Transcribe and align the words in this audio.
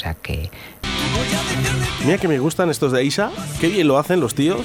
sea 0.00 0.14
que... 0.14 0.50
Mira 2.04 2.18
que 2.18 2.28
me 2.28 2.38
gustan 2.38 2.70
estos 2.70 2.92
de 2.92 3.04
Isa, 3.04 3.30
qué 3.60 3.68
bien 3.68 3.86
lo 3.86 3.98
hacen 3.98 4.20
los 4.20 4.34
tíos. 4.34 4.62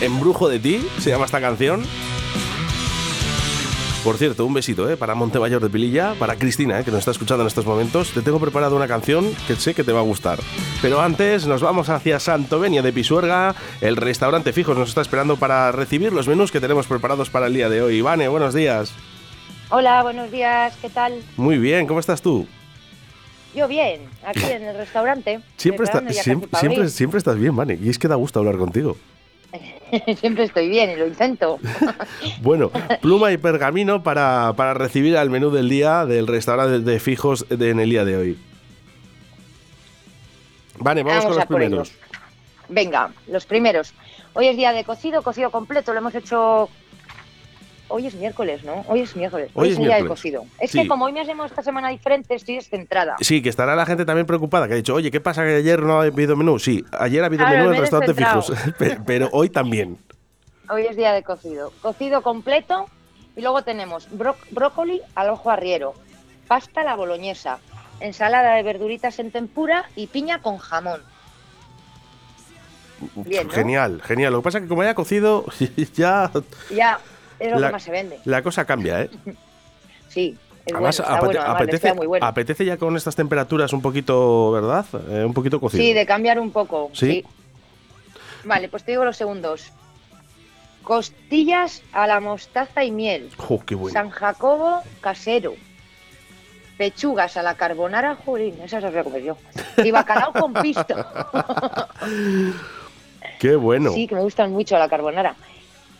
Embrujo 0.00 0.48
de 0.48 0.58
ti, 0.58 0.86
se 0.98 1.10
llama 1.10 1.24
esta 1.24 1.40
canción. 1.40 1.82
Por 4.04 4.18
cierto, 4.18 4.46
un 4.46 4.54
besito 4.54 4.88
¿eh? 4.88 4.96
para 4.96 5.16
Montemayor 5.16 5.60
de 5.60 5.68
Pililla, 5.68 6.14
para 6.16 6.36
Cristina, 6.36 6.78
¿eh? 6.78 6.84
que 6.84 6.92
nos 6.92 7.00
está 7.00 7.10
escuchando 7.10 7.42
en 7.42 7.48
estos 7.48 7.66
momentos. 7.66 8.12
Te 8.12 8.22
tengo 8.22 8.38
preparado 8.38 8.76
una 8.76 8.86
canción 8.86 9.28
que 9.48 9.56
sé 9.56 9.74
que 9.74 9.82
te 9.82 9.90
va 9.90 9.98
a 9.98 10.04
gustar. 10.04 10.38
Pero 10.80 11.00
antes 11.00 11.48
nos 11.48 11.60
vamos 11.60 11.88
hacia 11.88 12.20
Santovenia 12.20 12.82
de 12.82 12.92
Pisuerga. 12.92 13.56
El 13.80 13.96
restaurante 13.96 14.52
Fijos 14.52 14.78
nos 14.78 14.90
está 14.90 15.00
esperando 15.00 15.38
para 15.38 15.72
recibir 15.72 16.12
los 16.12 16.28
menús 16.28 16.52
que 16.52 16.60
tenemos 16.60 16.86
preparados 16.86 17.30
para 17.30 17.48
el 17.48 17.54
día 17.54 17.68
de 17.68 17.82
hoy. 17.82 17.96
Ivane, 17.96 18.28
buenos 18.28 18.54
días. 18.54 18.94
Hola, 19.70 20.04
buenos 20.04 20.30
días, 20.30 20.76
¿qué 20.80 20.88
tal? 20.88 21.20
Muy 21.36 21.58
bien, 21.58 21.88
¿cómo 21.88 21.98
estás 21.98 22.22
tú? 22.22 22.46
Yo 23.56 23.66
bien, 23.66 24.02
aquí 24.22 24.44
en 24.44 24.64
el 24.64 24.76
restaurante. 24.76 25.40
Siempre, 25.56 25.84
está, 25.84 26.00
siempre, 26.10 26.48
siempre, 26.60 26.88
siempre 26.90 27.18
estás 27.18 27.38
bien, 27.38 27.56
Vane, 27.56 27.78
y 27.82 27.88
es 27.88 27.98
que 27.98 28.06
da 28.06 28.14
gusto 28.14 28.38
hablar 28.38 28.58
contigo. 28.58 28.98
Siempre 30.20 30.44
estoy 30.44 30.68
bien 30.68 30.90
y 30.90 30.96
lo 30.96 31.06
intento. 31.06 31.58
bueno, 32.42 32.70
pluma 33.00 33.32
y 33.32 33.38
pergamino 33.38 34.02
para, 34.02 34.52
para, 34.56 34.74
recibir 34.74 35.16
al 35.16 35.30
menú 35.30 35.50
del 35.50 35.70
día 35.70 36.04
del 36.04 36.26
restaurante 36.26 36.80
de 36.80 37.00
fijos 37.00 37.46
de, 37.48 37.70
en 37.70 37.80
el 37.80 37.88
día 37.88 38.04
de 38.04 38.16
hoy. 38.16 38.38
Vale, 40.78 41.02
vamos, 41.02 41.24
con 41.24 41.36
los 41.36 41.46
primeros. 41.46 41.92
Venga, 42.68 43.10
los 43.28 43.46
primeros. 43.46 43.94
Hoy 44.34 44.48
es 44.48 44.56
día 44.56 44.72
de 44.72 44.84
cocido, 44.84 45.22
cocido 45.22 45.50
completo. 45.50 45.92
Lo 45.94 46.00
hemos 46.00 46.14
hecho 46.14 46.68
Hoy 47.88 48.06
es 48.06 48.14
miércoles, 48.14 48.64
¿no? 48.64 48.84
Hoy 48.88 49.00
es 49.00 49.14
miércoles. 49.14 49.50
Hoy, 49.54 49.70
es, 49.70 49.78
el 49.78 49.84
día 49.84 49.96
del 49.96 50.08
cocido. 50.08 50.44
Es 50.58 50.72
que 50.72 50.88
como 50.88 51.04
hoy 51.04 51.12
me 51.12 51.20
hacemos 51.20 51.50
esta 51.50 51.62
semana 51.62 51.88
diferente, 51.90 52.34
estoy 52.34 52.56
descentrada. 52.56 53.16
Sí, 53.20 53.42
que 53.42 53.48
estará 53.48 53.76
la 53.76 53.86
gente 53.86 54.04
también 54.04 54.26
preocupada, 54.26 54.66
que 54.66 54.74
ha 54.74 54.76
dicho, 54.76 54.94
oye, 54.94 55.10
¿qué 55.10 55.20
pasa 55.20 55.44
que 55.44 55.56
ayer 55.56 55.80
no 55.82 56.00
ha 56.00 56.04
habido 56.04 56.34
menú? 56.34 56.58
Sí, 56.58 56.84
ayer 56.98 57.22
ha 57.22 57.26
habido 57.26 57.46
menú 57.46 57.66
en 57.66 57.74
el 57.74 57.80
restaurante 57.80 58.14
fijos, 58.14 58.52
pero 59.06 59.28
hoy 59.32 59.50
también. 59.50 59.98
Hoy 60.68 60.86
es 60.86 60.96
día 60.96 61.12
de 61.12 61.22
cocido. 61.22 61.72
Cocido 61.80 62.22
completo 62.22 62.86
y 63.36 63.42
luego 63.42 63.62
tenemos 63.62 64.08
brócoli 64.50 65.00
al 65.14 65.30
ojo 65.30 65.50
arriero, 65.50 65.94
pasta 66.48 66.80
a 66.80 66.84
la 66.84 66.96
boloñesa, 66.96 67.60
ensalada 68.00 68.54
de 68.54 68.64
verduritas 68.64 69.18
en 69.20 69.30
tempura 69.30 69.88
y 69.94 70.08
piña 70.08 70.42
con 70.42 70.58
jamón. 70.58 71.02
Genial, 73.50 74.00
genial. 74.02 74.32
Lo 74.32 74.40
que 74.40 74.44
pasa 74.44 74.58
es 74.58 74.64
que 74.64 74.68
como 74.68 74.82
haya 74.82 74.94
cocido, 74.94 75.44
ya... 75.94 76.30
Ya, 76.70 76.98
es 77.38 77.50
lo 77.50 77.58
la, 77.58 77.68
que 77.68 77.72
más 77.72 77.82
se 77.82 77.90
vende. 77.90 78.18
La 78.24 78.42
cosa 78.42 78.64
cambia, 78.64 79.02
¿eh? 79.02 79.10
sí. 80.08 80.36
Es 80.66 80.72
además, 80.72 81.02
bueno, 81.20 81.42
apetece, 81.42 81.94
muy 81.94 82.06
bueno. 82.08 82.26
apetece 82.26 82.64
ya 82.64 82.76
con 82.76 82.96
estas 82.96 83.14
temperaturas 83.14 83.72
un 83.72 83.80
poquito, 83.80 84.50
¿verdad? 84.50 84.84
Eh, 85.10 85.24
un 85.24 85.32
poquito 85.32 85.60
cocido. 85.60 85.80
Sí, 85.80 85.92
de 85.92 86.04
cambiar 86.04 86.40
un 86.40 86.50
poco. 86.50 86.90
¿Sí? 86.92 87.24
Vale, 88.42 88.68
pues 88.68 88.82
te 88.82 88.90
digo 88.90 89.04
los 89.04 89.16
segundos. 89.16 89.72
Costillas 90.82 91.82
a 91.92 92.06
la 92.06 92.20
mostaza 92.20 92.84
y 92.84 92.90
miel. 92.90 93.30
Oh, 93.48 93.60
qué 93.64 93.74
bueno. 93.74 93.92
San 93.92 94.10
Jacobo 94.10 94.82
casero. 95.00 95.54
Pechugas 96.78 97.36
a 97.36 97.42
la 97.42 97.54
carbonara, 97.54 98.16
jolín, 98.16 98.54
esas 98.62 98.82
las 98.82 98.92
voy 98.92 99.00
a 99.00 99.04
comer 99.04 99.22
yo. 99.22 99.36
Y 99.82 99.90
bacalao 99.90 100.32
con 100.32 100.52
pisto. 100.52 100.94
qué 103.40 103.56
bueno. 103.56 103.92
Sí, 103.92 104.06
que 104.06 104.14
me 104.14 104.20
gustan 104.20 104.52
mucho 104.52 104.78
la 104.78 104.88
carbonara. 104.88 105.34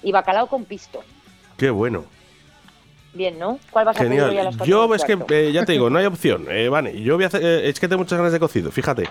Y 0.03 0.13
bacalao 0.13 0.47
con 0.49 0.65
pisto. 0.65 1.03
Qué 1.57 1.71
bueno. 1.71 2.05
Bien, 3.15 3.39
¿no? 3.39 3.59
¿Cuál 3.71 3.87
vas 3.87 3.97
a 3.97 4.01
pedir 4.01 4.21
hoy 4.21 4.37
a 4.37 4.45
las 4.45 4.57
Yo 4.59 4.95
es 4.95 5.05
que, 5.05 5.19
eh, 5.31 5.51
ya 5.53 5.65
te 5.65 5.73
digo, 5.73 5.89
no 5.89 5.99
hay 5.99 6.05
opción. 6.05 6.47
Eh, 6.51 6.69
vale, 6.69 7.01
yo 7.01 7.15
voy 7.15 7.25
a 7.25 7.29
hacer, 7.29 7.43
eh, 7.43 7.69
es 7.69 7.81
que 7.81 7.89
tengo 7.89 8.01
muchas 8.01 8.19
ganas 8.19 8.33
de 8.33 8.39
cocido, 8.39 8.71
fíjate. 8.71 9.09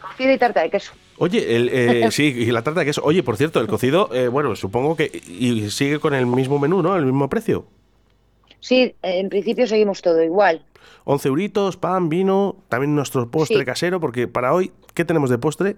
Cocido 0.00 0.32
y 0.32 0.38
tarta 0.38 0.62
de 0.62 0.70
queso. 0.70 0.92
Oye, 1.18 1.54
el, 1.54 1.68
eh, 1.72 2.08
sí, 2.10 2.24
y 2.24 2.46
la 2.46 2.62
tarta 2.62 2.80
de 2.80 2.86
queso. 2.86 3.02
Oye, 3.04 3.22
por 3.22 3.36
cierto, 3.36 3.60
el 3.60 3.68
cocido, 3.68 4.10
bueno, 4.32 4.56
supongo 4.56 4.96
que 4.96 5.04
y 5.04 5.70
sigue 5.70 6.00
con 6.00 6.14
el 6.14 6.26
mismo 6.26 6.58
menú, 6.58 6.82
¿no? 6.82 6.96
El 6.96 7.04
mismo 7.04 7.28
precio. 7.28 7.66
Sí, 8.60 8.96
en 9.02 9.28
principio 9.28 9.68
seguimos 9.68 10.02
todo 10.02 10.20
igual. 10.22 10.64
11 11.04 11.28
euritos, 11.28 11.76
pan, 11.76 12.08
vino, 12.08 12.56
también 12.68 12.94
nuestro 12.94 13.30
postre 13.30 13.64
casero, 13.64 14.00
porque 14.00 14.26
para 14.26 14.52
hoy, 14.52 14.72
¿qué 14.94 15.04
tenemos 15.04 15.30
de 15.30 15.38
postre? 15.38 15.76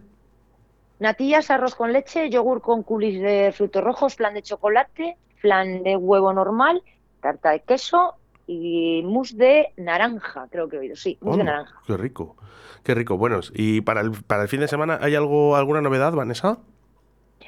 Natillas, 0.98 1.50
arroz 1.50 1.74
con 1.74 1.92
leche, 1.92 2.30
yogur 2.30 2.60
con 2.60 2.82
culis 2.82 3.20
de 3.20 3.52
frutos 3.52 3.84
rojos, 3.84 4.14
flan 4.16 4.34
de 4.34 4.42
chocolate, 4.42 5.16
flan 5.40 5.82
de 5.82 5.96
huevo 5.96 6.32
normal, 6.32 6.82
tarta 7.20 7.50
de 7.50 7.60
queso 7.60 8.14
y 8.46 9.02
mousse 9.04 9.36
de 9.36 9.72
naranja, 9.76 10.46
creo 10.50 10.68
que 10.68 10.76
he 10.76 10.78
oído. 10.80 10.96
Sí, 10.96 11.18
mousse 11.20 11.38
de 11.38 11.44
naranja. 11.44 11.74
Qué 11.86 11.96
rico, 11.96 12.36
qué 12.82 12.94
rico. 12.94 13.16
Bueno, 13.16 13.40
¿y 13.54 13.80
para 13.80 14.00
el, 14.00 14.12
para 14.12 14.42
el 14.42 14.48
fin 14.48 14.60
de 14.60 14.68
semana 14.68 14.98
hay 15.00 15.14
algo 15.14 15.56
alguna 15.56 15.80
novedad, 15.80 16.12
Vanessa? 16.12 16.58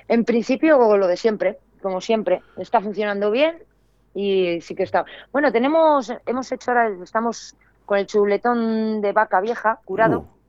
En 0.08 0.24
principio, 0.24 0.96
lo 0.96 1.06
de 1.06 1.16
siempre, 1.16 1.58
como 1.80 2.00
siempre. 2.00 2.42
Está 2.56 2.80
funcionando 2.80 3.30
bien 3.30 3.62
y 4.14 4.60
sí 4.60 4.74
que 4.74 4.82
está. 4.82 5.04
Bueno, 5.32 5.52
tenemos, 5.52 6.12
hemos 6.26 6.50
hecho 6.52 6.70
ahora, 6.70 6.90
estamos 7.02 7.56
con 7.84 7.98
el 7.98 8.06
chuletón 8.06 9.00
de 9.00 9.12
vaca 9.12 9.40
vieja 9.40 9.80
curado. 9.84 10.20
Uh 10.20 10.41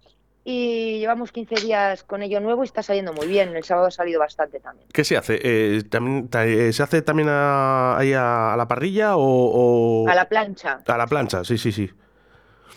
y 0.45 0.99
llevamos 0.99 1.31
15 1.31 1.55
días 1.55 2.03
con 2.03 2.21
ello 2.21 2.39
nuevo 2.41 2.63
y 2.63 2.65
está 2.65 2.83
saliendo 2.83 3.13
muy 3.13 3.27
bien. 3.27 3.55
El 3.55 3.63
sábado 3.63 3.87
ha 3.87 3.91
salido 3.91 4.19
bastante 4.19 4.59
también. 4.59 4.87
¿Qué 4.91 5.03
se 5.03 5.15
hace? 5.15 5.39
Eh, 5.41 5.83
también, 5.89 6.29
eh, 6.33 6.73
¿Se 6.73 6.83
hace 6.83 7.01
también 7.01 7.29
a, 7.29 7.97
ahí 7.97 8.13
a, 8.13 8.55
la 8.57 8.67
parrilla 8.67 9.13
o, 9.15 10.05
A 10.07 10.15
la 10.15 10.27
plancha. 10.27 10.81
A 10.85 10.97
la 10.97 11.07
plancha, 11.07 11.43
sí, 11.43 11.57
sí, 11.57 11.71
sí. 11.71 11.89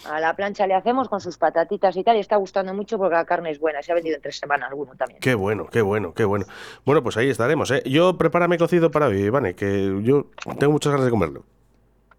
A 0.08 0.20
la 0.20 0.36
plancha 0.36 0.68
le 0.68 0.74
hacemos 0.74 1.08
con 1.08 1.20
sus 1.20 1.36
patatitas 1.36 1.96
y 1.96 2.04
tal, 2.04 2.16
y 2.16 2.20
está 2.20 2.36
gustando 2.36 2.72
mucho 2.72 2.96
porque 2.96 3.16
la 3.16 3.24
carne 3.24 3.50
es 3.50 3.58
buena. 3.58 3.82
Se 3.82 3.90
ha 3.90 3.96
vendido 3.96 4.14
en 4.14 4.22
tres 4.22 4.38
semanas 4.38 4.68
alguno 4.70 4.92
también. 4.94 5.18
Qué 5.20 5.34
bueno, 5.34 5.66
qué 5.66 5.82
bueno, 5.82 6.14
qué 6.14 6.24
bueno. 6.24 6.46
Bueno, 6.84 7.02
pues 7.02 7.16
ahí 7.16 7.28
estaremos. 7.28 7.72
¿eh? 7.72 7.82
Yo 7.84 8.16
prepárame 8.16 8.58
cocido 8.58 8.92
para 8.92 9.06
hoy, 9.06 9.28
Vane, 9.30 9.56
que 9.56 10.00
yo 10.02 10.26
tengo 10.60 10.72
muchas 10.72 10.92
ganas 10.92 11.06
de 11.06 11.10
comerlo. 11.10 11.44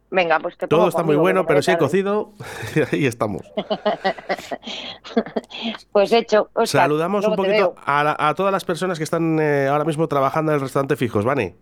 Venga, 0.09 0.39
pues 0.39 0.57
te 0.57 0.67
Todo 0.67 0.87
está 0.87 1.03
muy 1.03 1.17
bueno, 1.17 1.45
pero 1.45 1.61
si 1.61 1.71
he 1.71 1.77
cocido, 1.77 2.31
ahí 2.91 3.05
estamos. 3.05 3.41
pues 5.91 6.13
hecho. 6.13 6.49
Saludamos 6.63 7.27
un 7.27 7.35
poquito 7.35 7.75
a, 7.85 8.33
todas 8.35 8.53
las 8.53 8.63
personas 8.63 8.97
que 8.97 9.03
están 9.03 9.39
eh, 9.39 9.67
ahora 9.67 9.83
mismo 9.83 10.07
trabajando 10.07 10.51
en 10.51 10.55
el 10.55 10.61
restaurante 10.61 10.95
Fijos, 10.95 11.25
¿vale? 11.25 11.55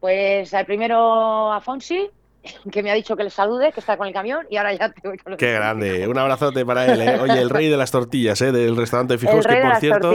Pues 0.00 0.52
al 0.52 0.66
primero 0.66 1.52
a 1.52 1.60
Fonsi, 1.60 2.10
que 2.72 2.82
me 2.82 2.90
ha 2.90 2.94
dicho 2.94 3.16
que 3.16 3.24
le 3.24 3.30
salude, 3.30 3.72
que 3.72 3.80
está 3.80 3.96
con 3.96 4.06
el 4.06 4.12
camión 4.12 4.46
y 4.50 4.56
ahora 4.56 4.72
ya 4.72 4.90
te 4.92 5.06
voy 5.06 5.18
con 5.18 5.36
Qué 5.36 5.52
grande, 5.52 6.08
un 6.08 6.18
abrazote 6.18 6.64
para 6.64 6.86
él. 6.86 7.00
¿eh? 7.00 7.20
Oye, 7.20 7.40
el 7.40 7.50
rey 7.50 7.68
de 7.68 7.76
las 7.76 7.90
tortillas, 7.90 8.40
¿eh? 8.42 8.52
del 8.52 8.76
restaurante 8.76 9.18
Fijos, 9.18 9.46
que 9.46 9.56
por 9.56 9.76
cierto, 9.76 10.14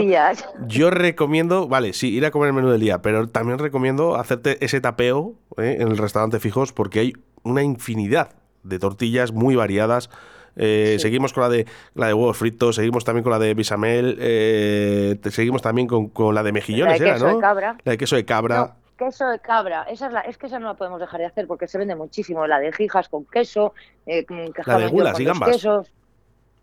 yo 0.66 0.90
recomiendo, 0.90 1.68
vale, 1.68 1.92
sí, 1.92 2.14
ir 2.14 2.24
a 2.26 2.30
comer 2.30 2.48
el 2.48 2.54
menú 2.54 2.70
del 2.70 2.80
día, 2.80 3.02
pero 3.02 3.28
también 3.28 3.58
recomiendo 3.58 4.16
hacerte 4.16 4.64
ese 4.64 4.80
tapeo 4.80 5.34
¿eh? 5.58 5.78
en 5.80 5.88
el 5.88 5.98
restaurante 5.98 6.40
Fijos 6.40 6.72
porque 6.72 7.00
hay 7.00 7.12
una 7.42 7.62
infinidad 7.62 8.30
de 8.62 8.78
tortillas 8.78 9.32
muy 9.32 9.56
variadas. 9.56 10.10
Eh, 10.58 10.96
seguimos 11.00 11.34
con 11.34 11.42
la 11.42 11.50
de 11.50 11.66
la 11.94 12.06
de 12.06 12.14
huevos 12.14 12.38
fritos, 12.38 12.76
seguimos 12.76 13.04
también 13.04 13.22
con 13.22 13.30
la 13.30 13.38
de 13.38 13.52
bisamel, 13.52 14.16
eh, 14.18 15.18
seguimos 15.30 15.60
también 15.60 15.86
con, 15.86 16.08
con, 16.08 16.34
la 16.34 16.42
de 16.42 16.52
mejillones, 16.52 16.98
la 16.98 17.06
de 17.06 17.12
queso 17.12 17.26
¿no? 17.26 17.34
De 17.34 17.40
cabra. 17.40 17.76
La 17.84 17.92
de 17.92 17.98
queso 17.98 18.16
de 18.16 18.24
cabra 18.24 18.76
queso 18.96 19.28
de 19.28 19.38
cabra, 19.38 19.82
esa 19.84 20.06
es, 20.06 20.12
la, 20.12 20.20
es 20.20 20.38
que 20.38 20.46
esa 20.46 20.58
no 20.58 20.66
la 20.66 20.74
podemos 20.74 21.00
dejar 21.00 21.20
de 21.20 21.26
hacer 21.26 21.46
porque 21.46 21.68
se 21.68 21.78
vende 21.78 21.94
muchísimo, 21.94 22.46
la 22.46 22.58
de 22.58 22.72
jijas 22.72 23.08
con 23.08 23.24
queso, 23.24 23.74
eh, 24.06 24.26
la 24.66 24.78
de 24.78 24.88
gulas 24.88 25.20
y 25.20 25.24
gambas. 25.24 25.50
Quesos. 25.50 25.92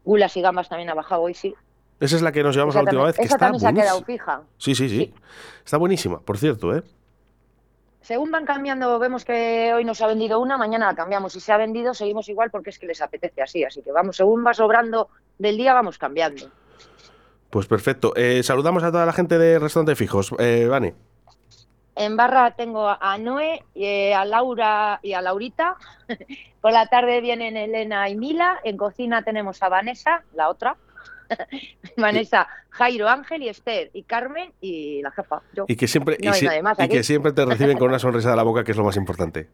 Gulas 0.03 0.35
y 0.35 0.41
gambas 0.41 0.67
también 0.67 0.89
ha 0.89 0.93
bajado 0.93 1.21
hoy, 1.21 1.33
sí. 1.33 1.53
Esa 1.99 2.17
es 2.17 2.21
la 2.21 2.31
que 2.31 2.43
nos 2.43 2.55
llevamos 2.55 2.75
la 2.75 2.81
última 2.81 3.03
vez, 3.05 3.15
que 3.15 3.23
esa 3.23 3.35
está 3.35 3.45
también 3.45 3.61
se 3.61 3.67
ha 3.67 3.73
quedado 3.73 4.03
fija. 4.03 4.41
Sí, 4.57 4.75
sí, 4.75 4.89
sí, 4.89 5.13
Está 5.63 5.77
buenísima, 5.77 6.19
por 6.19 6.37
cierto, 6.37 6.75
¿eh? 6.75 6.83
Según 8.01 8.31
van 8.31 8.45
cambiando, 8.45 8.99
vemos 8.99 9.23
que 9.23 9.71
hoy 9.73 9.85
nos 9.85 10.01
ha 10.01 10.07
vendido 10.07 10.41
una, 10.41 10.57
mañana 10.57 10.87
la 10.87 10.93
cambiamos. 10.93 11.31
Si 11.31 11.39
se 11.39 11.53
ha 11.53 11.57
vendido, 11.57 11.93
seguimos 11.93 12.27
igual 12.27 12.51
porque 12.51 12.69
es 12.69 12.77
que 12.77 12.85
les 12.85 13.01
apetece 13.01 13.41
así. 13.41 13.63
Así 13.63 13.81
que 13.81 13.93
vamos, 13.93 14.17
según 14.17 14.45
va 14.45 14.53
sobrando 14.53 15.07
del 15.37 15.55
día, 15.55 15.73
vamos 15.73 15.97
cambiando. 15.97 16.49
Pues 17.49 17.65
perfecto. 17.65 18.11
Eh, 18.17 18.43
saludamos 18.43 18.83
a 18.83 18.91
toda 18.91 19.05
la 19.05 19.13
gente 19.13 19.37
de 19.37 19.57
Restaurante 19.57 19.95
Fijos. 19.95 20.35
Eh, 20.37 20.67
Vane. 20.69 20.95
En 21.95 22.17
barra 22.17 22.51
tengo 22.55 22.87
a 22.89 23.17
Noé, 23.17 23.63
eh, 23.75 24.13
a 24.13 24.25
Laura 24.25 24.99
y 25.03 25.13
a 25.13 25.21
Laurita. 25.21 25.75
Por 26.61 26.71
la 26.71 26.87
tarde 26.87 27.21
vienen 27.21 27.57
Elena 27.57 28.09
y 28.09 28.15
Mila. 28.15 28.59
En 28.63 28.77
cocina 28.77 29.23
tenemos 29.23 29.61
a 29.61 29.69
Vanessa, 29.69 30.23
la 30.33 30.49
otra. 30.49 30.75
Vanessa, 31.97 32.47
Jairo, 32.69 33.07
Ángel 33.09 33.43
y 33.43 33.49
Esther 33.49 33.91
y 33.93 34.03
Carmen 34.03 34.51
y 34.61 35.01
la 35.01 35.11
jefa. 35.11 35.41
Yo. 35.53 35.65
Y 35.67 35.75
que 35.75 35.87
siempre, 35.87 36.17
y, 36.19 36.89
que 36.89 37.03
siempre 37.03 37.31
te 37.31 37.45
reciben 37.45 37.77
con 37.77 37.89
una 37.89 37.99
sonrisa 37.99 38.31
de 38.31 38.35
la 38.35 38.43
boca, 38.43 38.63
que 38.63 38.71
es 38.71 38.77
lo 38.77 38.83
más 38.83 38.97
importante. 38.97 39.49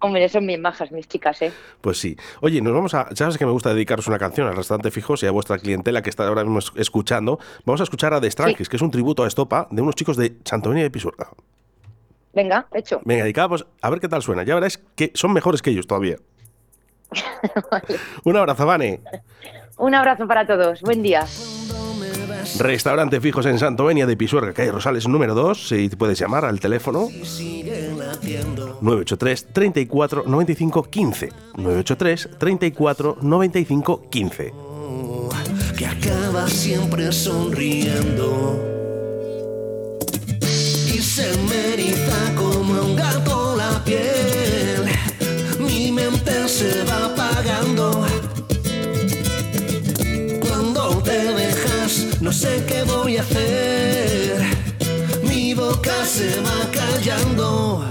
Hombre, 0.00 0.28
son 0.28 0.44
bien 0.44 0.60
bajas 0.60 0.90
mis 0.90 1.06
chicas, 1.06 1.40
¿eh? 1.42 1.52
Pues 1.80 1.98
sí. 1.98 2.16
Oye, 2.40 2.60
nos 2.60 2.72
vamos 2.72 2.92
a. 2.92 3.14
Sabes 3.14 3.38
que 3.38 3.46
me 3.46 3.52
gusta 3.52 3.72
dedicaros 3.72 4.08
una 4.08 4.18
canción 4.18 4.48
al 4.48 4.56
restaurante 4.56 4.90
fijos 4.90 5.22
y 5.22 5.26
a 5.26 5.30
vuestra 5.30 5.58
clientela 5.58 6.02
que 6.02 6.10
está 6.10 6.26
ahora 6.26 6.42
mismo 6.42 6.58
escuchando. 6.76 7.38
Vamos 7.64 7.80
a 7.80 7.84
escuchar 7.84 8.12
a 8.12 8.20
The 8.20 8.28
Strangis, 8.28 8.68
que 8.68 8.76
es 8.76 8.82
un 8.82 8.90
tributo 8.90 9.22
a 9.22 9.28
Estopa 9.28 9.68
de 9.70 9.80
unos 9.80 9.94
chicos 9.94 10.16
de 10.16 10.38
Santoña 10.44 10.82
de 10.82 10.90
Pisuerga. 10.90 11.30
Venga, 12.32 12.66
hecho. 12.72 13.00
Venga, 13.04 13.28
y 13.28 13.32
pues 13.32 13.64
a 13.80 13.90
ver 13.90 14.00
qué 14.00 14.08
tal 14.08 14.22
suena. 14.22 14.42
Ya 14.42 14.54
verás 14.54 14.80
que 14.94 15.10
son 15.14 15.32
mejores 15.32 15.60
que 15.62 15.70
ellos 15.70 15.86
todavía. 15.86 16.16
Un 18.24 18.36
abrazo, 18.36 18.66
Vane. 18.66 19.00
Un 19.76 19.94
abrazo 19.94 20.26
para 20.26 20.46
todos. 20.46 20.80
Buen 20.82 21.02
día. 21.02 21.26
Restaurante 22.58 23.20
Fijos 23.20 23.46
en 23.46 23.58
Santovenia 23.58 24.06
de 24.06 24.16
Pisuerga, 24.16 24.52
calle 24.52 24.72
Rosales 24.72 25.06
número 25.06 25.34
2. 25.34 25.72
Y 25.72 25.88
puedes 25.90 26.18
llamar 26.18 26.44
al 26.44 26.60
teléfono 26.60 27.08
983 28.80 29.52
34 29.52 30.24
95 30.26 30.82
15. 30.84 31.28
983 31.56 32.30
34 32.38 33.18
95 33.20 34.02
15. 34.10 34.54
Que 35.76 35.86
acaba 35.86 36.48
siempre 36.48 37.12
sonriendo. 37.12 38.81
Y 40.92 41.00
se 41.00 41.36
merita 41.48 42.34
como 42.36 42.80
un 42.82 42.96
gato 42.96 43.56
la 43.56 43.82
piel. 43.84 44.84
Mi 45.58 45.90
mente 45.92 46.48
se 46.48 46.84
va 46.84 47.06
apagando 47.06 48.06
no 52.20 52.32
sé 52.32 52.64
qué 52.66 52.82
voy 52.84 53.16
a 53.16 53.22
hacer. 53.22 54.42
Mi 55.24 55.54
boca 55.54 55.92
se 56.06 56.40
va 56.40 56.70
callando. 56.70 57.84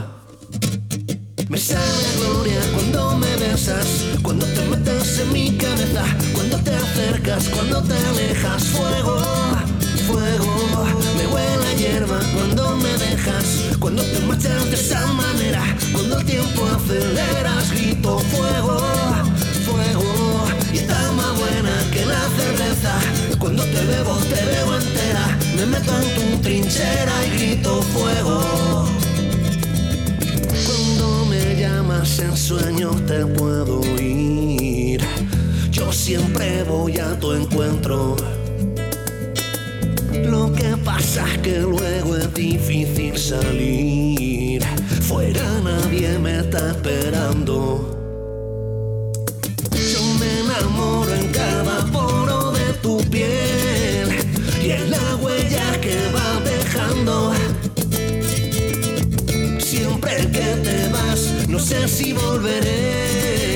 Me 1.49 1.57
sale 1.57 2.07
gloria 2.17 2.59
cuando 2.73 3.17
me 3.17 3.35
besas, 3.35 3.85
cuando 4.23 4.45
te 4.45 4.61
metes 4.65 5.19
en 5.19 5.33
mi 5.33 5.51
cabeza, 5.57 6.05
cuando 6.33 6.57
te 6.57 6.73
acercas, 6.73 7.49
cuando 7.49 7.83
te 7.83 7.93
alejas. 7.93 8.63
Fuego, 8.63 9.21
fuego, 10.11 10.85
me 11.17 11.27
huele 11.27 11.75
hierba 11.77 12.19
cuando 12.35 12.77
me 12.77 12.97
dejas, 12.97 13.75
cuando 13.79 14.03
te 14.03 14.19
marchas 14.19 14.65
de 14.69 14.75
esa 14.75 15.05
manera, 15.13 15.63
cuando 15.93 16.19
el 16.19 16.25
tiempo 16.25 16.65
aceleras, 16.65 17.71
grito 17.71 18.19
fuego, 18.19 18.77
fuego, 19.65 20.45
y 20.73 20.77
está 20.77 21.11
más 21.13 21.37
buena 21.37 21.73
que 21.91 22.05
la 22.05 22.21
cerveza 22.37 22.99
cuando 23.41 23.63
te 23.63 23.85
bebo, 23.85 24.15
te 24.29 24.45
veo 24.45 24.75
entera. 24.79 25.37
Me 25.55 25.65
meto 25.65 25.91
en 25.99 26.35
tu 26.35 26.41
trinchera 26.41 27.25
y 27.25 27.29
grito 27.37 27.81
fuego. 27.81 28.85
Cuando 30.65 31.25
me 31.25 31.55
llamas 31.59 32.19
en 32.19 32.37
sueños 32.37 33.03
te 33.07 33.25
puedo 33.25 33.79
oír. 33.79 35.01
Yo 35.71 35.91
siempre 35.91 36.63
voy 36.63 36.99
a 36.99 37.19
tu 37.19 37.33
encuentro. 37.33 38.15
Pasa 41.01 41.25
que 41.41 41.57
luego 41.57 42.15
es 42.15 42.31
difícil 42.35 43.17
salir. 43.17 44.61
Fuera 45.01 45.59
nadie 45.63 46.19
me 46.19 46.41
está 46.41 46.69
esperando. 46.69 47.89
Yo 49.91 50.03
me 50.19 50.41
enamoro 50.41 51.11
en 51.15 51.27
cada 51.29 51.87
tu 52.83 52.99
piel 53.09 54.09
y 54.63 54.69
en 54.69 54.91
la 54.91 55.15
huella 55.15 55.81
que 55.81 55.97
va 56.15 56.39
dejando. 56.51 57.33
Siempre 59.57 60.17
que 60.31 60.47
te 60.67 60.87
vas, 60.89 61.47
no 61.47 61.57
sé 61.57 61.87
si 61.87 62.13
volveré 62.13 63.50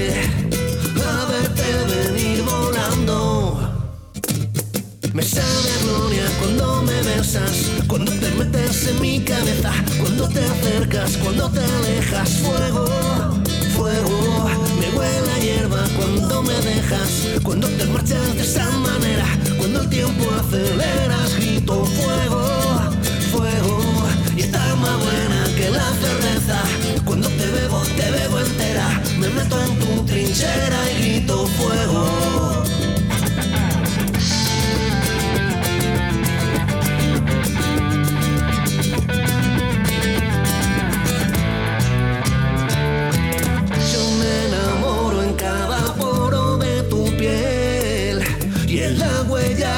cuando 7.87 8.11
te 8.13 8.31
metes 8.31 8.87
en 8.87 9.01
mi 9.01 9.19
cabeza, 9.19 9.71
cuando 9.99 10.27
te 10.29 10.39
acercas, 10.39 11.17
cuando 11.17 11.49
te 11.49 11.59
alejas, 11.59 12.29
fuego, 12.37 12.85
fuego, 13.75 14.49
me 14.79 14.97
huele 14.97 15.31
a 15.31 15.39
hierba 15.39 15.83
cuando 15.97 16.43
me 16.43 16.53
dejas, 16.53 17.27
cuando 17.43 17.67
te 17.67 17.85
marchas 17.85 18.35
de 18.35 18.41
esa 18.41 18.69
manera, 18.77 19.25
cuando 19.57 19.81
el 19.81 19.89
tiempo 19.89 20.23
aceleras, 20.39 21.35
grito 21.35 21.85
fuego, 21.85 22.81
fuego, 23.31 23.83
y 24.37 24.41
está 24.41 24.75
más 24.75 24.97
buena 25.03 25.43
que 25.57 25.69
la 25.71 25.91
cerveza, 26.03 26.61
cuando 27.03 27.27
te 27.27 27.47
bebo, 27.47 27.81
te 27.97 28.11
bebo 28.11 28.39
entera, 28.39 29.01
me 29.19 29.27
meto 29.29 29.61
en 29.61 29.79
tu 29.79 30.05
trinchera 30.05 30.74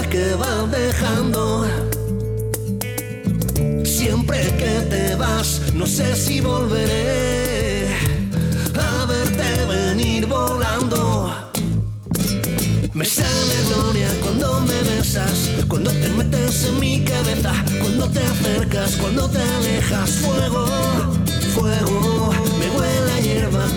que 0.09 0.35
van 0.35 0.71
dejando. 0.71 1.65
Siempre 3.83 4.39
que 4.57 4.73
te 4.89 5.15
vas, 5.15 5.61
no 5.73 5.85
sé 5.85 6.15
si 6.15 6.39
volveré 6.41 7.87
a 8.75 9.05
verte 9.05 9.65
venir 9.65 10.25
volando. 10.25 11.31
Me 12.93 13.05
sale 13.05 13.57
gloria 13.69 14.09
cuando 14.23 14.61
me 14.61 14.81
besas, 14.89 15.49
cuando 15.67 15.91
te 15.91 16.09
metes 16.09 16.65
en 16.65 16.79
mi 16.79 17.03
cabeza, 17.03 17.53
cuando 17.79 18.09
te 18.09 18.19
acercas, 18.19 18.95
cuando 18.95 19.29
te 19.29 19.39
alejas. 19.39 20.09
Fuego, 20.21 20.65
fuego, 21.53 22.31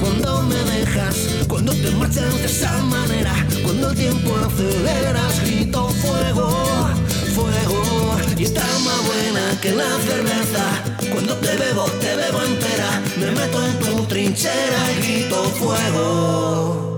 cuando 0.00 0.42
me 0.42 0.54
dejas, 0.54 1.44
cuando 1.48 1.72
te 1.72 1.90
marchas 1.92 2.34
de 2.38 2.46
esa 2.46 2.78
manera, 2.84 3.32
cuando 3.62 3.90
el 3.90 3.96
tiempo 3.96 4.36
aceleras, 4.36 5.40
grito 5.44 5.88
fuego, 5.88 6.88
fuego, 7.34 8.16
y 8.36 8.44
está 8.44 8.64
más 8.84 9.06
buena 9.06 9.60
que 9.60 9.72
la 9.72 9.90
cerveza. 10.08 11.10
Cuando 11.12 11.34
te 11.36 11.56
bebo, 11.56 11.84
te 12.00 12.16
bebo 12.16 12.42
entera, 12.42 13.02
me 13.18 13.30
meto 13.32 13.66
en 13.66 13.78
tu 13.78 14.04
trinchera 14.04 14.92
y 14.92 15.02
grito 15.02 15.42
fuego. 15.58 16.89